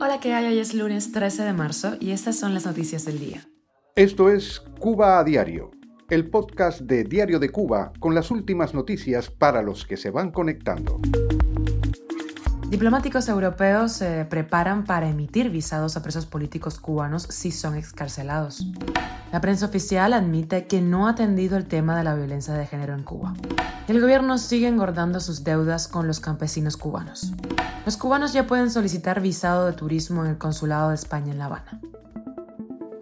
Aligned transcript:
Hola, 0.00 0.20
¿qué 0.20 0.32
hay? 0.32 0.46
Hoy 0.46 0.58
es 0.58 0.72
lunes 0.72 1.10
13 1.10 1.42
de 1.42 1.52
marzo 1.52 1.96
y 1.98 2.12
estas 2.12 2.38
son 2.38 2.54
las 2.54 2.64
noticias 2.64 3.04
del 3.04 3.18
día. 3.18 3.42
Esto 3.96 4.30
es 4.30 4.60
Cuba 4.78 5.18
a 5.18 5.24
Diario, 5.24 5.72
el 6.08 6.30
podcast 6.30 6.82
de 6.82 7.02
Diario 7.02 7.40
de 7.40 7.50
Cuba 7.50 7.92
con 7.98 8.14
las 8.14 8.30
últimas 8.30 8.74
noticias 8.74 9.30
para 9.30 9.62
los 9.62 9.84
que 9.84 9.96
se 9.96 10.10
van 10.10 10.30
conectando. 10.30 11.00
Diplomáticos 12.68 13.30
europeos 13.30 13.92
se 13.92 14.26
preparan 14.26 14.84
para 14.84 15.08
emitir 15.08 15.48
visados 15.48 15.96
a 15.96 16.02
presos 16.02 16.26
políticos 16.26 16.78
cubanos 16.78 17.22
si 17.22 17.50
son 17.50 17.76
excarcelados. 17.76 18.66
La 19.32 19.40
prensa 19.40 19.64
oficial 19.64 20.12
admite 20.12 20.66
que 20.66 20.82
no 20.82 21.06
ha 21.06 21.12
atendido 21.12 21.56
el 21.56 21.66
tema 21.66 21.96
de 21.96 22.04
la 22.04 22.14
violencia 22.14 22.52
de 22.52 22.66
género 22.66 22.92
en 22.92 23.04
Cuba. 23.04 23.32
El 23.88 24.02
gobierno 24.02 24.36
sigue 24.36 24.68
engordando 24.68 25.18
sus 25.20 25.44
deudas 25.44 25.88
con 25.88 26.06
los 26.06 26.20
campesinos 26.20 26.76
cubanos. 26.76 27.32
Los 27.86 27.96
cubanos 27.96 28.34
ya 28.34 28.46
pueden 28.46 28.70
solicitar 28.70 29.22
visado 29.22 29.64
de 29.64 29.72
turismo 29.72 30.22
en 30.22 30.32
el 30.32 30.38
Consulado 30.38 30.90
de 30.90 30.96
España 30.96 31.32
en 31.32 31.38
La 31.38 31.46
Habana. 31.46 31.80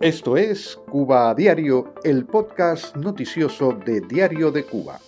Esto 0.01 0.37
es 0.37 0.79
Cuba 0.89 1.35
Diario, 1.35 1.93
el 2.05 2.25
podcast 2.25 2.95
noticioso 2.95 3.73
de 3.85 4.01
Diario 4.01 4.53
de 4.53 4.65
Cuba. 4.65 5.01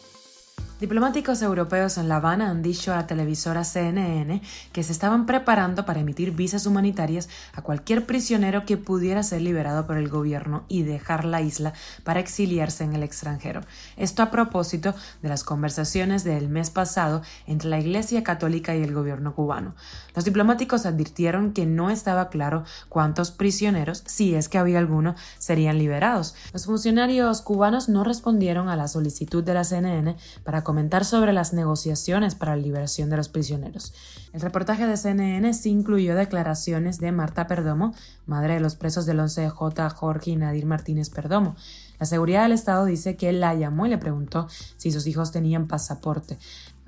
Diplomáticos 0.80 1.42
europeos 1.42 1.98
en 1.98 2.08
La 2.08 2.16
Habana 2.16 2.50
han 2.50 2.62
dicho 2.62 2.92
a 2.92 2.96
la 2.96 3.06
televisora 3.08 3.64
CNN 3.64 4.40
que 4.72 4.84
se 4.84 4.92
estaban 4.92 5.26
preparando 5.26 5.84
para 5.84 5.98
emitir 5.98 6.30
visas 6.30 6.66
humanitarias 6.66 7.28
a 7.52 7.62
cualquier 7.62 8.06
prisionero 8.06 8.64
que 8.64 8.76
pudiera 8.76 9.24
ser 9.24 9.42
liberado 9.42 9.88
por 9.88 9.96
el 9.96 10.08
gobierno 10.08 10.62
y 10.68 10.84
dejar 10.84 11.24
la 11.24 11.42
isla 11.42 11.72
para 12.04 12.20
exiliarse 12.20 12.84
en 12.84 12.94
el 12.94 13.02
extranjero. 13.02 13.62
Esto 13.96 14.22
a 14.22 14.30
propósito 14.30 14.94
de 15.20 15.28
las 15.28 15.42
conversaciones 15.42 16.22
del 16.22 16.48
mes 16.48 16.70
pasado 16.70 17.22
entre 17.48 17.70
la 17.70 17.80
Iglesia 17.80 18.22
Católica 18.22 18.76
y 18.76 18.82
el 18.84 18.94
gobierno 18.94 19.34
cubano. 19.34 19.74
Los 20.14 20.24
diplomáticos 20.24 20.86
advirtieron 20.86 21.54
que 21.54 21.66
no 21.66 21.90
estaba 21.90 22.28
claro 22.28 22.62
cuántos 22.88 23.32
prisioneros, 23.32 24.04
si 24.06 24.36
es 24.36 24.48
que 24.48 24.58
había 24.58 24.78
alguno, 24.78 25.16
serían 25.38 25.76
liberados. 25.76 26.36
Los 26.52 26.66
funcionarios 26.66 27.42
cubanos 27.42 27.88
no 27.88 28.04
respondieron 28.04 28.68
a 28.68 28.76
la 28.76 28.86
solicitud 28.86 29.42
de 29.42 29.54
la 29.54 29.64
CNN 29.64 30.16
para 30.44 30.67
comentar 30.68 31.06
sobre 31.06 31.32
las 31.32 31.54
negociaciones 31.54 32.34
para 32.34 32.54
la 32.54 32.60
liberación 32.60 33.08
de 33.08 33.16
los 33.16 33.30
prisioneros. 33.30 33.94
El 34.34 34.42
reportaje 34.42 34.86
de 34.86 34.98
CNN 34.98 35.54
sí 35.54 35.70
incluyó 35.70 36.14
declaraciones 36.14 36.98
de 36.98 37.10
Marta 37.10 37.46
Perdomo, 37.46 37.94
madre 38.26 38.52
de 38.52 38.60
los 38.60 38.74
presos 38.74 39.06
del 39.06 39.18
11J 39.18 39.88
Jorge 39.88 40.32
y 40.32 40.36
Nadir 40.36 40.66
Martínez 40.66 41.08
Perdomo. 41.08 41.56
La 41.98 42.04
seguridad 42.04 42.42
del 42.42 42.52
Estado 42.52 42.84
dice 42.84 43.16
que 43.16 43.30
él 43.30 43.40
la 43.40 43.54
llamó 43.54 43.86
y 43.86 43.88
le 43.88 43.96
preguntó 43.96 44.46
si 44.76 44.92
sus 44.92 45.06
hijos 45.06 45.32
tenían 45.32 45.68
pasaporte. 45.68 46.36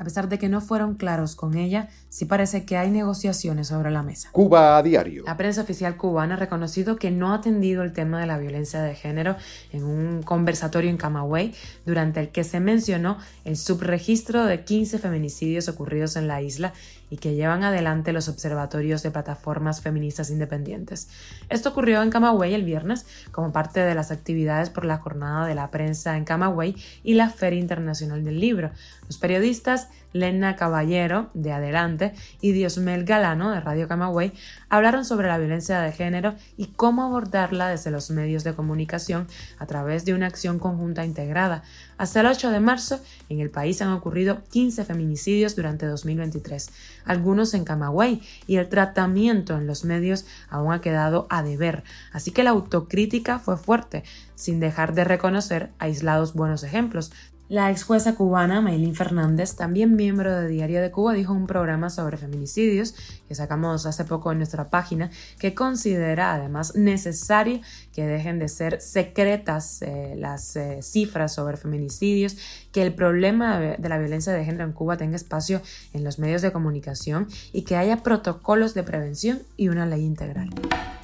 A 0.01 0.05
pesar 0.05 0.31
de 0.31 0.39
que 0.39 0.49
no 0.49 0.63
fueron 0.63 0.95
claros 0.95 1.37
con 1.37 1.59
ella, 1.59 1.91
sí 2.09 2.25
parece 2.25 2.65
que 2.65 2.79
hay 2.79 2.91
negociaciones 2.91 3.69
sobre 3.69 3.91
la 3.91 4.03
mesa. 4.03 4.31
Cuba 4.33 4.79
a 4.79 4.83
diario. 4.83 5.25
La 5.27 5.37
prensa 5.37 5.61
oficial 5.61 5.99
cubana 5.99 6.37
ha 6.37 6.39
reconocido 6.39 6.97
que 6.97 7.11
no 7.11 7.33
ha 7.33 7.35
atendido 7.35 7.83
el 7.83 7.93
tema 7.93 8.19
de 8.19 8.27
la 8.27 8.39
violencia 8.39 8.81
de 8.81 8.95
género 8.95 9.37
en 9.73 9.85
un 9.85 10.23
conversatorio 10.23 10.89
en 10.89 10.97
Camagüey, 10.97 11.53
durante 11.85 12.21
el 12.21 12.31
que 12.31 12.45
se 12.45 12.61
mencionó 12.61 13.19
el 13.45 13.59
subregistro 13.59 14.47
de 14.47 14.65
15 14.65 14.99
feminicidios 15.01 15.69
ocurridos 15.69 16.17
en 16.17 16.29
la 16.29 16.41
isla 16.41 16.73
y 17.11 17.17
que 17.17 17.35
llevan 17.35 17.65
adelante 17.65 18.13
los 18.13 18.29
observatorios 18.29 19.03
de 19.03 19.11
plataformas 19.11 19.81
feministas 19.83 20.31
independientes. 20.31 21.09
Esto 21.49 21.71
ocurrió 21.71 22.03
en 22.03 22.11
Camagüey 22.11 22.55
el 22.55 22.65
viernes 22.65 23.05
como 23.33 23.53
parte 23.53 23.81
de 23.81 23.95
las 23.95 24.11
actividades 24.11 24.71
por 24.71 24.85
la 24.85 24.99
jornada 24.99 25.47
de 25.47 25.55
la 25.55 25.71
prensa 25.71 26.17
en 26.17 26.25
Camagüey 26.25 26.77
y 27.03 27.15
la 27.15 27.29
Feria 27.29 27.61
Internacional 27.61 28.25
del 28.25 28.41
Libro. 28.41 28.71
Los 29.07 29.19
periodistas 29.19 29.89
Lena 30.13 30.57
Caballero, 30.57 31.31
de 31.35 31.53
Adelante, 31.53 32.15
y 32.41 32.53
Diosmel 32.53 33.05
Galano, 33.05 33.51
de 33.51 33.61
Radio 33.61 33.89
Camagüey, 33.89 34.33
hablaron 34.69 35.05
sobre 35.05 35.29
la 35.29 35.39
violencia 35.39 35.81
de 35.81 35.93
género 35.93 36.35
y 36.57 36.67
cómo 36.69 37.05
abordarla 37.05 37.69
desde 37.69 37.91
los 37.91 38.11
medios 38.11 38.45
de 38.45 38.55
comunicación 38.55 39.27
a 39.59 39.67
través 39.67 40.05
de 40.05 40.15
una 40.15 40.27
acción 40.27 40.59
conjunta 40.59 41.05
integrada. 41.05 41.63
Hasta 41.99 42.21
el 42.21 42.27
8 42.27 42.51
de 42.51 42.61
marzo, 42.61 43.01
en 43.29 43.41
el 43.41 43.51
país 43.51 43.83
han 43.83 43.93
ocurrido 43.93 44.43
15 44.51 44.85
feminicidios 44.85 45.55
durante 45.57 45.87
2023, 45.87 46.71
algunos 47.05 47.55
en 47.55 47.65
Camagüey, 47.65 48.23
y 48.47 48.57
el 48.57 48.69
tratamiento 48.69 49.57
en 49.57 49.67
los 49.67 49.85
medios 49.85 50.27
aún 50.49 50.73
ha 50.73 50.81
quedado 50.81 51.27
a 51.31 51.43
deber, 51.43 51.85
así 52.13 52.31
que 52.31 52.43
la 52.43 52.51
autocrítica 52.51 53.39
fue 53.39 53.57
fuerte, 53.57 54.05
sin 54.35 54.61
dejar 54.61 54.95
de 54.95 55.05
reconocer 55.05 55.71
aislados 55.79 56.33
buenos 56.33 56.63
ejemplos, 56.63 57.13
la 57.51 57.69
ex 57.73 57.83
jueza 57.83 58.15
cubana 58.15 58.61
Maylin 58.61 58.95
Fernández, 58.95 59.57
también 59.57 59.97
miembro 59.97 60.33
de 60.33 60.47
Diario 60.47 60.81
de 60.81 60.93
Cuba, 60.93 61.15
dijo 61.15 61.33
en 61.33 61.41
un 61.41 61.47
programa 61.49 61.91
sobre 61.91 62.17
feminicidios 62.17 62.95
que 63.27 63.35
sacamos 63.35 63.87
hace 63.87 64.05
poco 64.05 64.31
en 64.31 64.39
nuestra 64.39 64.71
página 64.71 65.11
que 65.37 65.53
considera 65.53 66.33
además 66.33 66.77
necesario 66.77 67.61
que 67.93 68.07
dejen 68.07 68.39
de 68.39 68.49
ser 68.49 68.81
secretas 68.81 69.83
eh, 69.83 70.15
las 70.17 70.55
eh, 70.55 70.81
cifras 70.81 71.35
sobre 71.35 71.57
feminicidios, 71.57 72.37
que 72.71 72.83
el 72.83 72.95
problema 72.95 73.59
de 73.59 73.89
la 73.89 73.99
violencia 73.99 74.33
de 74.33 74.45
género 74.45 74.65
en 74.65 74.73
Cuba 74.73 74.97
tenga 74.97 75.17
espacio 75.17 75.61
en 75.93 76.05
los 76.05 76.21
medios 76.21 76.43
de 76.43 76.53
comunicación 76.53 77.27
y 77.53 77.63
que 77.63 77.75
haya 77.75 78.05
protocolos 78.05 78.75
de 78.75 78.85
prevención 78.85 79.43
y 79.57 79.71
una 79.71 79.87
ley 79.87 80.05
integral. 80.05 80.51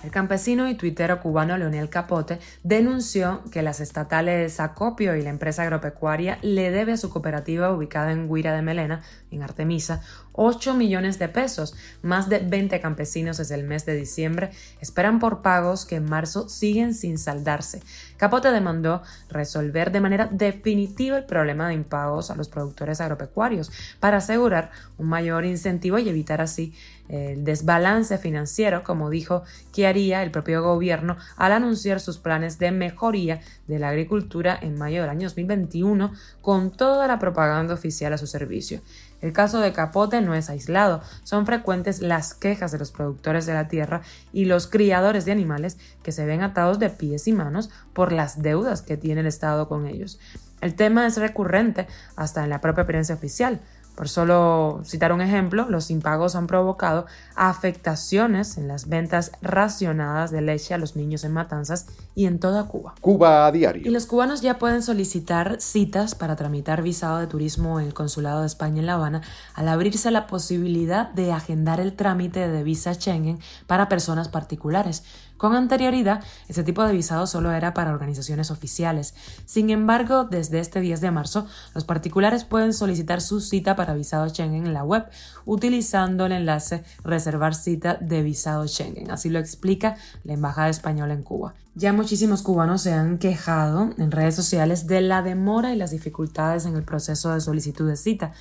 El 0.07 0.13
campesino 0.13 0.69
y 0.69 0.77
tuitero 0.77 1.19
cubano 1.19 1.59
Leonel 1.59 1.89
Capote 1.89 2.39
denunció 2.63 3.43
que 3.51 3.63
las 3.63 3.81
estatales 3.81 4.61
Acopio 4.61 5.17
y 5.17 5.23
la 5.23 5.31
empresa 5.31 5.65
agropecuaria 5.65 6.39
le 6.43 6.71
debe 6.71 6.93
a 6.93 6.97
su 6.97 7.11
cooperativa 7.11 7.73
ubicada 7.73 8.13
en 8.13 8.33
Guira 8.33 8.55
de 8.55 8.63
Melena, 8.63 9.03
en 9.33 9.43
Artemisa, 9.43 10.03
8 10.31 10.75
millones 10.75 11.19
de 11.19 11.29
pesos. 11.29 11.75
Más 12.03 12.29
de 12.29 12.39
20 12.39 12.81
campesinos 12.81 13.39
desde 13.39 13.57
el 13.57 13.65
mes 13.65 13.85
de 13.85 13.97
diciembre 13.97 14.51
esperan 14.81 15.19
por 15.19 15.43
pagos 15.43 15.85
que 15.85 15.97
en 15.97 16.09
marzo 16.09 16.49
siguen 16.49 16.95
sin 16.95 17.19
saldarse. 17.19 17.83
Capote 18.17 18.53
demandó 18.53 19.03
resolver 19.29 19.91
de 19.91 20.01
manera 20.01 20.29
definitiva 20.31 21.19
el 21.19 21.25
problema 21.25 21.67
de 21.67 21.75
impagos 21.75 22.31
a 22.31 22.37
los 22.37 22.49
productores 22.49 23.01
agropecuarios 23.01 23.73
para 23.99 24.19
asegurar 24.19 24.71
un 24.99 25.09
mayor 25.09 25.45
incentivo 25.45 25.99
y 25.99 26.09
evitar 26.09 26.41
así 26.41 26.73
el 27.09 27.45
desbalance 27.45 28.19
financiero, 28.19 28.83
como 28.83 29.11
dijo 29.11 29.45
que 29.73 29.87
el 29.97 30.31
propio 30.31 30.63
gobierno 30.63 31.17
al 31.37 31.53
anunciar 31.53 32.01
sus 32.01 32.19
planes 32.19 32.59
de 32.59 32.71
mejoría 32.71 33.41
de 33.67 33.79
la 33.79 33.89
agricultura 33.89 34.59
en 34.61 34.79
mayo 34.79 35.01
del 35.01 35.11
año 35.11 35.29
2021 35.29 36.13
con 36.43 36.71
toda 36.71 37.07
la 37.07 37.19
propaganda 37.19 37.75
oficial 37.75 38.13
a 38.13 38.19
su 38.19 38.27
servicio. 38.27 38.81
El 39.23 39.33
caso 39.33 39.61
de 39.61 39.73
Capote 39.73 40.21
no 40.21 40.35
es 40.35 40.51
aislado, 40.51 41.01
son 41.25 41.47
frecuentes 41.47 42.03
las 42.03 42.35
quejas 42.35 42.73
de 42.73 42.79
los 42.79 42.93
productores 42.93 43.47
de 43.47 43.55
la 43.55 43.69
tierra 43.69 44.03
y 44.33 44.45
los 44.45 44.67
criadores 44.67 45.25
de 45.25 45.33
animales 45.33 45.79
que 46.03 46.13
se 46.13 46.27
ven 46.27 46.43
atados 46.43 46.79
de 46.79 46.91
pies 46.91 47.27
y 47.27 47.33
manos 47.33 47.71
por 47.95 48.13
las 48.13 48.43
deudas 48.43 48.83
que 48.83 48.99
tiene 48.99 49.23
el 49.23 49.27
Estado 49.27 49.69
con 49.69 49.87
ellos. 49.87 50.21
El 50.61 50.75
tema 50.75 51.07
es 51.07 51.17
recurrente 51.17 51.87
hasta 52.17 52.45
en 52.45 52.51
la 52.51 52.61
propia 52.61 52.87
prensa 52.87 53.15
oficial. 53.15 53.61
Por 53.97 54.11
solo 54.11 54.83
citar 54.85 55.13
un 55.13 55.23
ejemplo, 55.23 55.67
los 55.71 55.91
impagos 55.91 56.37
han 56.37 56.47
provocado 56.47 57.07
afectaciones 57.35 58.59
en 58.59 58.69
las 58.69 58.91
ventas 58.91 59.33
racionadas 59.41 60.31
de 60.31 60.43
leche 60.43 60.75
a 60.75 60.79
los 60.79 60.97
niños 60.97 61.25
en 61.25 61.33
Matanzas 61.33 61.87
y 62.15 62.27
en 62.27 62.39
toda 62.39 62.65
Cuba. 62.65 62.95
Cuba 63.01 63.47
a 63.47 63.53
diario. 63.53 63.89
Y 63.89 63.91
los 63.91 64.05
cubanos 64.05 64.43
ya 64.43 64.59
pueden 64.59 64.83
solicitar 64.83 65.57
citas 65.61 66.15
para 66.15 66.37
tramitar 66.37 66.83
visado 66.83 67.19
de 67.19 67.27
turismo 67.27 67.81
en 67.81 67.87
el 67.87 67.95
Consulado 67.95 68.43
de 68.43 68.47
España 68.47 68.81
en 68.81 68.87
La 68.87 68.95
Habana 68.95 69.23
al 69.55 69.67
abrirse 69.67 70.11
la 70.11 70.27
posibilidad 70.27 71.11
de 71.11 71.33
agendar 71.33 71.81
el 71.81 71.95
trámite 71.95 72.49
de 72.49 72.63
visa 72.63 72.93
Schengen 72.93 73.39
para 73.67 73.89
personas 73.89 74.29
particulares. 74.29 75.05
Con 75.37 75.55
anterioridad, 75.55 76.23
este 76.49 76.63
tipo 76.63 76.83
de 76.83 76.93
visado 76.93 77.27
solo 77.27 77.53
era 77.53 77.75
para 77.75 77.93
organizaciones 77.93 78.51
oficiales. 78.51 79.15
Sin 79.45 79.71
embargo, 79.71 80.25
desde 80.25 80.61
este 80.61 80.81
10 80.81 81.01
de 81.01 81.11
marzo, 81.11 81.47
los 81.75 81.85
particulares 81.85 82.45
pueden 82.45 82.73
solicitar 82.73 83.21
su 83.21 83.41
cita 83.41 83.77
para 83.77 83.95
visado 83.95 84.29
Schengen 84.29 84.67
en 84.67 84.75
la 84.75 84.85
web 84.85 85.05
utilizando 85.45 86.27
el 86.27 86.33
enlace 86.33 86.85
Reservar 87.05 87.55
cita 87.55 87.99
de 88.01 88.23
visado 88.23 88.67
Schengen. 88.67 89.11
Así 89.11 89.29
lo 89.29 89.39
explica 89.39 89.97
la 90.25 90.33
Embajada 90.33 90.69
Española 90.69 91.15
en 91.15 91.23
Cuba. 91.23 91.55
Ya 91.75 91.93
muchísimos 91.93 92.41
cubanos 92.41 92.81
se 92.81 92.95
han 92.95 93.19
quejado 93.19 93.91
en 93.99 94.11
redes 94.11 94.35
sociales 94.35 94.87
de 94.87 95.03
la 95.03 95.21
demora 95.21 95.75
y 95.75 95.77
las 95.77 95.91
dificultades 95.91 96.65
en 96.65 96.75
el 96.75 96.83
proceso 96.83 97.35
de 97.35 97.43
solicitud 97.43 97.87
de 97.87 97.97
cita. 97.97 98.33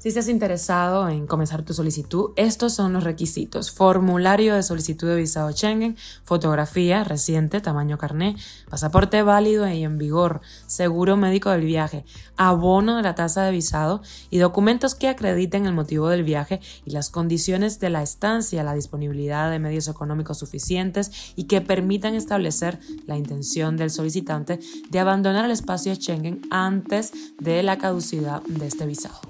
Si 0.00 0.08
estás 0.08 0.30
interesado 0.30 1.10
en 1.10 1.26
comenzar 1.26 1.62
tu 1.62 1.74
solicitud, 1.74 2.30
estos 2.36 2.72
son 2.72 2.94
los 2.94 3.04
requisitos. 3.04 3.70
Formulario 3.70 4.54
de 4.54 4.62
solicitud 4.62 5.06
de 5.06 5.16
visado 5.16 5.52
Schengen, 5.52 5.98
fotografía 6.24 7.04
reciente, 7.04 7.60
tamaño 7.60 7.98
carné, 7.98 8.34
pasaporte 8.70 9.22
válido 9.22 9.68
y 9.68 9.84
en 9.84 9.98
vigor, 9.98 10.40
seguro 10.66 11.18
médico 11.18 11.50
del 11.50 11.66
viaje, 11.66 12.06
abono 12.38 12.96
de 12.96 13.02
la 13.02 13.14
tasa 13.14 13.42
de 13.42 13.52
visado 13.52 14.00
y 14.30 14.38
documentos 14.38 14.94
que 14.94 15.06
acrediten 15.06 15.66
el 15.66 15.74
motivo 15.74 16.08
del 16.08 16.24
viaje 16.24 16.62
y 16.86 16.92
las 16.92 17.10
condiciones 17.10 17.78
de 17.78 17.90
la 17.90 18.02
estancia, 18.02 18.64
la 18.64 18.72
disponibilidad 18.72 19.50
de 19.50 19.58
medios 19.58 19.86
económicos 19.86 20.38
suficientes 20.38 21.34
y 21.36 21.44
que 21.44 21.60
permitan 21.60 22.14
establecer 22.14 22.78
la 23.06 23.18
intención 23.18 23.76
del 23.76 23.90
solicitante 23.90 24.60
de 24.88 24.98
abandonar 24.98 25.44
el 25.44 25.50
espacio 25.50 25.94
Schengen 25.94 26.40
antes 26.50 27.12
de 27.38 27.62
la 27.62 27.76
caducidad 27.76 28.40
de 28.44 28.66
este 28.66 28.86
visado. 28.86 29.20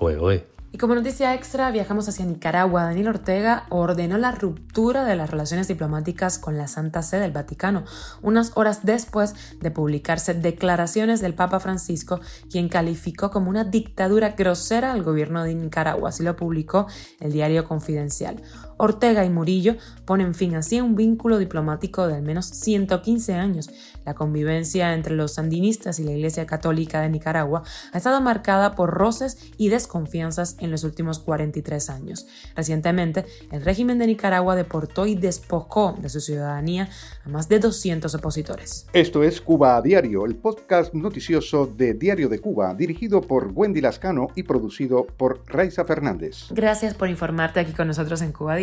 Y 0.72 0.78
como 0.78 0.94
noticia 0.94 1.34
extra, 1.34 1.72
viajamos 1.72 2.08
hacia 2.08 2.24
Nicaragua. 2.24 2.84
Daniel 2.84 3.08
Ortega 3.08 3.66
ordenó 3.70 4.18
la 4.18 4.30
ruptura 4.30 5.04
de 5.04 5.16
las 5.16 5.28
relaciones 5.28 5.66
diplomáticas 5.66 6.38
con 6.38 6.56
la 6.56 6.68
Santa 6.68 7.02
Sede 7.02 7.22
del 7.22 7.32
Vaticano, 7.32 7.84
unas 8.22 8.52
horas 8.54 8.84
después 8.84 9.34
de 9.60 9.72
publicarse 9.72 10.32
declaraciones 10.32 11.20
del 11.20 11.34
Papa 11.34 11.58
Francisco, 11.58 12.20
quien 12.48 12.68
calificó 12.68 13.32
como 13.32 13.50
una 13.50 13.64
dictadura 13.64 14.30
grosera 14.30 14.92
al 14.92 15.02
gobierno 15.02 15.42
de 15.42 15.56
Nicaragua. 15.56 16.10
Así 16.10 16.22
lo 16.22 16.36
publicó 16.36 16.86
el 17.18 17.32
diario 17.32 17.66
Confidencial. 17.66 18.40
Ortega 18.80 19.24
y 19.24 19.30
Murillo 19.30 19.76
ponen 20.06 20.34
fin 20.34 20.54
así 20.54 20.78
a 20.78 20.84
un 20.84 20.96
vínculo 20.96 21.38
diplomático 21.38 22.06
de 22.06 22.14
al 22.14 22.22
menos 22.22 22.46
115 22.46 23.34
años. 23.34 23.70
La 24.06 24.14
convivencia 24.14 24.94
entre 24.94 25.14
los 25.14 25.34
sandinistas 25.34 26.00
y 26.00 26.04
la 26.04 26.12
Iglesia 26.12 26.46
Católica 26.46 27.02
de 27.02 27.10
Nicaragua 27.10 27.62
ha 27.92 27.96
estado 27.96 28.20
marcada 28.22 28.74
por 28.74 28.90
roces 28.90 29.38
y 29.58 29.68
desconfianzas 29.68 30.56
en 30.60 30.70
los 30.70 30.84
últimos 30.84 31.18
43 31.18 31.90
años. 31.90 32.26
Recientemente, 32.56 33.26
el 33.52 33.62
régimen 33.62 33.98
de 33.98 34.06
Nicaragua 34.06 34.56
deportó 34.56 35.06
y 35.06 35.14
despojó 35.14 35.96
de 36.00 36.08
su 36.08 36.20
ciudadanía 36.20 36.88
a 37.24 37.28
más 37.28 37.48
de 37.48 37.58
200 37.58 38.14
opositores. 38.14 38.86
Esto 38.94 39.22
es 39.22 39.40
Cuba 39.40 39.76
a 39.76 39.82
Diario, 39.82 40.24
el 40.24 40.36
podcast 40.36 40.94
noticioso 40.94 41.66
de 41.66 41.92
Diario 41.92 42.28
de 42.30 42.38
Cuba, 42.38 42.74
dirigido 42.74 43.20
por 43.20 43.52
Wendy 43.54 43.82
Lascano 43.82 44.28
y 44.34 44.44
producido 44.44 45.06
por 45.06 45.42
Raiza 45.46 45.84
Fernández. 45.84 46.46
Gracias 46.50 46.94
por 46.94 47.08
informarte 47.10 47.60
aquí 47.60 47.72
con 47.72 47.86
nosotros 47.86 48.22
en 48.22 48.32
Cuba 48.32 48.54
a 48.54 48.56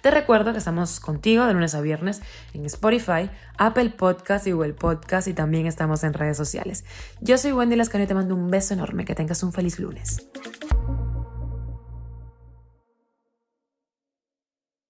Te 0.00 0.10
recuerdo 0.10 0.52
que 0.52 0.58
estamos 0.58 1.00
contigo 1.00 1.46
de 1.46 1.52
lunes 1.52 1.74
a 1.74 1.80
viernes 1.80 2.20
en 2.52 2.64
Spotify, 2.66 3.30
Apple 3.58 3.90
Podcast 3.90 4.46
y 4.46 4.52
Google 4.52 4.74
Podcast 4.74 5.28
y 5.28 5.34
también 5.34 5.66
estamos 5.66 6.02
en 6.04 6.14
redes 6.14 6.36
sociales. 6.36 6.84
Yo 7.20 7.38
soy 7.38 7.52
Wendy 7.52 7.76
Lascano 7.76 8.04
y 8.04 8.06
te 8.06 8.14
mando 8.14 8.34
un 8.34 8.50
beso 8.50 8.74
enorme. 8.74 9.04
Que 9.04 9.14
tengas 9.14 9.42
un 9.42 9.52
feliz 9.52 9.78
lunes. 9.78 10.26